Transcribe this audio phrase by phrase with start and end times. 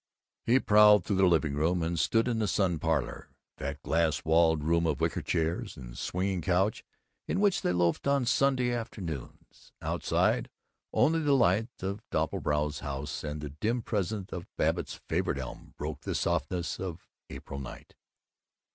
[0.47, 4.63] He prowled through the living room, and stood in the sun parlor, that glass walled
[4.63, 6.83] room of wicker chairs and swinging couch
[7.27, 9.73] in which they loafed on Sunday afternoons.
[9.79, 10.49] Outside,
[10.91, 16.01] only the lights of Doppelbrau's house and the dim presence of Babbitt's favorite elm broke
[16.01, 17.93] the softness of April night.